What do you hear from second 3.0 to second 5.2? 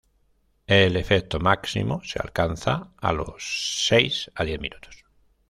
los seis a diez minutos.